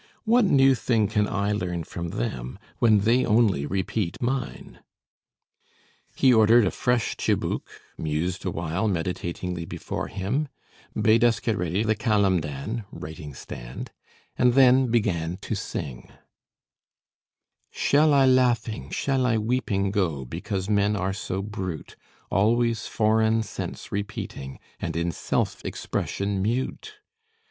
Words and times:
"What 0.23 0.45
new 0.45 0.73
thing 0.73 1.07
can 1.07 1.27
I 1.27 1.51
learn 1.51 1.83
from 1.83 2.09
them, 2.09 2.57
when 2.79 3.01
they 3.01 3.23
only 3.23 3.67
repeat 3.67 4.19
mine?" 4.19 4.79
He 6.15 6.33
ordered 6.33 6.65
a 6.65 6.71
fresh 6.71 7.15
chibouk, 7.17 7.69
mused 7.99 8.43
awhile 8.43 8.87
meditatingly 8.87 9.63
before 9.65 10.07
him, 10.07 10.47
bade 10.99 11.23
us 11.23 11.39
get 11.39 11.55
ready 11.55 11.83
the 11.83 11.95
kalemdan 11.95 12.83
(writing 12.91 13.35
stand), 13.35 13.91
and 14.39 14.53
then 14.55 14.87
began 14.89 15.37
to 15.41 15.53
sing: 15.53 16.09
"Shall 17.69 18.11
I 18.11 18.25
laughing, 18.25 18.89
shall 18.89 19.27
I 19.27 19.37
weeping 19.37 19.91
Go, 19.91 20.25
because 20.25 20.67
men 20.67 20.95
are 20.95 21.13
so 21.13 21.43
brute, 21.43 21.95
Always 22.31 22.87
foreign 22.87 23.43
sense 23.43 23.91
repeating, 23.91 24.57
And 24.79 24.95
in 24.95 25.11
self 25.11 25.63
expression 25.63 26.41
mute? 26.41 26.93